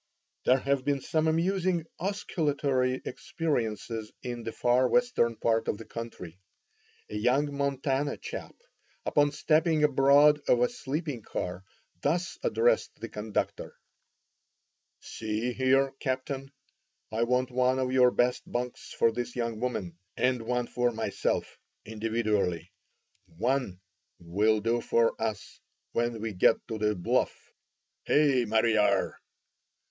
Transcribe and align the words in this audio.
There 0.45 0.57
have 0.57 0.83
been 0.83 0.99
some 0.99 1.27
amusing 1.27 1.85
osculatory 1.99 3.03
experiences 3.05 4.11
in 4.23 4.41
the 4.41 4.51
far 4.51 4.87
western 4.89 5.35
part 5.35 5.67
of 5.67 5.79
our 5.79 5.85
country. 5.85 6.39
A 7.11 7.15
young 7.15 7.55
Montana 7.55 8.17
chap, 8.17 8.55
upon 9.05 9.31
stepping 9.31 9.83
aboard 9.83 10.41
of 10.47 10.59
a 10.59 10.69
sleeping 10.69 11.21
car, 11.21 11.63
thus 12.01 12.39
addressed 12.41 12.95
the 12.99 13.09
conductor: 13.09 13.75
"See 15.01 15.53
here, 15.53 15.91
captain, 15.99 16.51
I 17.11 17.21
want 17.21 17.51
one 17.51 17.77
of 17.77 17.91
your 17.91 18.09
best 18.09 18.51
bunks 18.51 18.93
for 18.97 19.11
this 19.11 19.35
young 19.35 19.59
woman, 19.59 19.99
and 20.17 20.41
one 20.41 20.65
for 20.65 20.89
myself 20.91 21.59
individually. 21.85 22.71
One 23.37 23.79
will 24.19 24.61
do 24.61 24.81
for 24.81 25.13
us 25.21 25.59
when 25.91 26.19
we 26.21 26.33
get 26.33 26.55
to 26.69 26.79
the 26.79 26.95
Bluff—hey, 26.95 28.45
Mariar?" 28.45 29.19